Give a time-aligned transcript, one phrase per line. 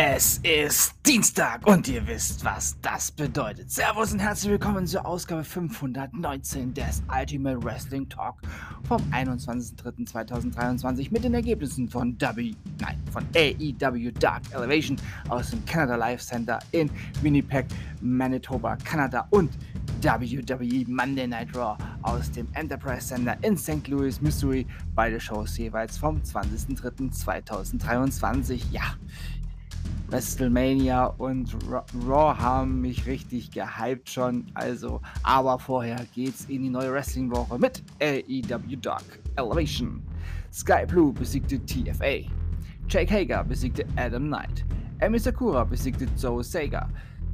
[0.00, 3.68] Es ist Dienstag und ihr wisst, was das bedeutet.
[3.68, 8.36] Servus und herzlich willkommen zur Ausgabe 519 des Ultimate Wrestling Talk
[8.86, 14.96] vom 21.03.2023 mit den Ergebnissen von W, nein, von AEW Dark Elevation
[15.30, 16.88] aus dem Canada Life Center in
[17.20, 17.66] Winnipeg,
[18.00, 19.50] Manitoba, Kanada und
[20.00, 23.88] WWE Monday Night Raw aus dem Enterprise Center in St.
[23.88, 24.64] Louis, Missouri.
[24.94, 28.62] Beide Shows jeweils vom 20.03.2023.
[28.70, 28.94] Ja,
[30.10, 31.54] WrestleMania und
[32.06, 34.46] Raw haben mich richtig gehypt schon.
[34.54, 39.04] Also, aber vorher geht's in die neue Wrestling-Woche mit AEW Dark
[39.36, 40.02] Elevation.
[40.50, 42.26] Sky Blue besiegte TFA.
[42.88, 44.64] Jake Hager besiegte Adam Knight.
[45.00, 46.88] Emi Sakura besiegte Joe Sager.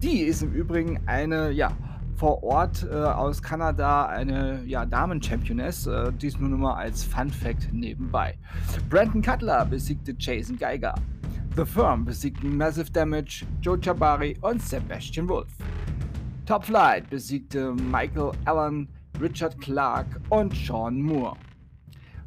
[0.00, 1.72] Die ist im Übrigen eine, ja,
[2.14, 5.86] vor Ort äh, aus Kanada eine ja, Damen-Championess.
[5.86, 8.38] Äh, dies nur noch mal als Fun-Fact nebenbei.
[8.88, 10.94] Brandon Cutler besiegte Jason Geiger.
[11.56, 15.48] The Firm besiegten Massive Damage, Joe Chabari und Sebastian Wolf.
[16.46, 18.86] Top Flight besiegte Michael Allen,
[19.20, 21.36] Richard Clark und Sean Moore.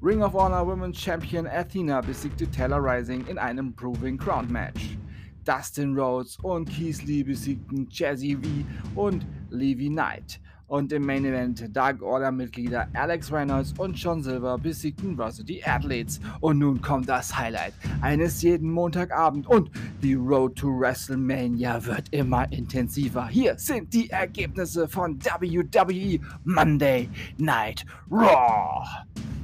[0.00, 4.96] Ring of Honor Women's Champion Athena besiegte Taylor Rising in einem Proving Crown Match.
[5.44, 10.40] Dustin Rhodes und Keith Lee besiegten Jazzy V und Levi Knight.
[10.70, 16.20] Und im Main Event Dark Order Mitglieder Alex Reynolds und John Silver besiegten Varsity Athletes.
[16.38, 19.68] Und nun kommt das Highlight eines jeden Montagabend und
[20.00, 23.26] die Road to WrestleMania wird immer intensiver.
[23.26, 28.86] Hier sind die Ergebnisse von WWE Monday Night Raw.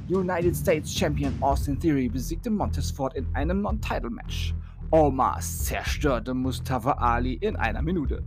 [0.07, 4.55] United States Champion Austin Theory besiegte Montesford in einem Non-Title-Match.
[4.91, 8.23] Omas zerstörte Mustafa Ali in einer Minute.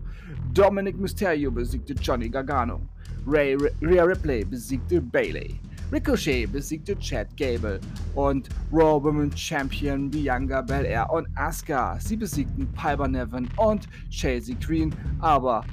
[0.53, 2.81] Dominic Mysterio besiegte Johnny Gargano.
[3.27, 5.59] Ray Rhea Ripley besiegte Bailey.
[5.91, 7.81] Ricochet besiegte Chad Gable
[8.15, 11.99] und Raw Women's Champion Bianca Belair und Asuka.
[11.99, 15.65] Sie besiegten Piper Nevin und Chelsea Green, aber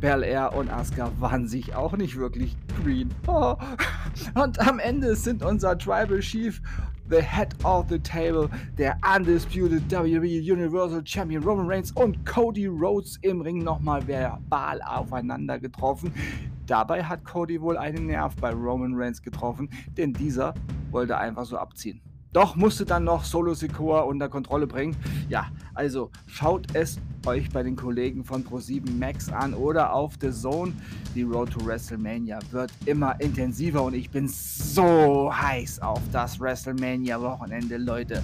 [0.00, 3.08] Belair und Asuka waren sich auch nicht wirklich green.
[3.28, 3.56] Oh.
[4.34, 6.60] Und am Ende sind unser Tribal Chief
[7.12, 13.18] the head of the table, der undisputed WWE Universal Champion Roman Reigns und Cody Rhodes
[13.20, 16.14] im Ring nochmal verbal aufeinander getroffen.
[16.66, 20.54] Dabei hat Cody wohl einen Nerv bei Roman Reigns getroffen, denn dieser
[20.90, 22.00] wollte einfach so abziehen.
[22.32, 24.96] Doch musste dann noch Solo Sikoa unter Kontrolle bringen.
[25.28, 30.30] Ja, also schaut es euch bei den Kollegen von Pro7 Max an oder auf The
[30.30, 30.72] Zone.
[31.14, 37.76] Die Road to WrestleMania wird immer intensiver und ich bin so heiß auf das WrestleMania-Wochenende,
[37.76, 38.22] Leute.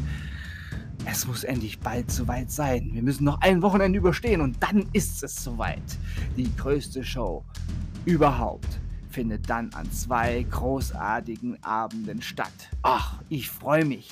[1.05, 2.91] Es muss endlich bald soweit sein.
[2.93, 5.99] Wir müssen noch ein Wochenende überstehen und dann ist es soweit.
[6.37, 7.45] Die größte Show
[8.07, 8.81] überhaupt
[9.19, 12.53] findet dann an zwei großartigen Abenden statt.
[12.83, 14.09] Ach, ich freue mich.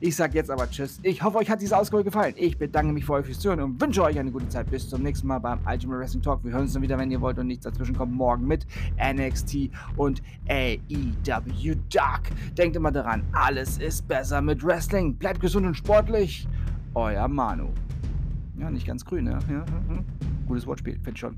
[0.00, 0.98] Ich sage jetzt aber Tschüss.
[1.04, 2.34] Ich hoffe, euch hat diese Ausgabe gefallen.
[2.36, 4.68] Ich bedanke mich für euch fürs Zuhören und wünsche euch eine gute Zeit.
[4.68, 6.42] Bis zum nächsten Mal beim Ultimate Wrestling Talk.
[6.42, 8.12] Wir hören uns dann wieder, wenn ihr wollt und nichts dazwischen kommt.
[8.12, 8.66] Morgen mit
[9.00, 12.30] NXT und AEW Dark.
[12.56, 15.14] Denkt immer daran, alles ist besser mit Wrestling.
[15.14, 16.48] Bleibt gesund und sportlich.
[16.94, 17.68] Euer Manu.
[18.58, 19.38] Ja, nicht ganz grün, ne?
[19.48, 20.04] Ja, ja, ja.
[20.48, 21.36] Gutes Wortspiel, finde ich schon.